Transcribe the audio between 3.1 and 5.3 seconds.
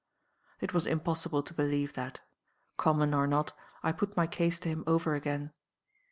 or not, I put my case to him over